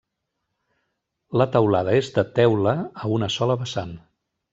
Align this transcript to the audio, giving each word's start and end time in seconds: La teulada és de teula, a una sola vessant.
La 1.41 1.45
teulada 1.55 1.93
és 1.97 2.09
de 2.15 2.23
teula, 2.39 2.73
a 3.05 3.11
una 3.19 3.29
sola 3.35 3.59
vessant. 3.61 3.93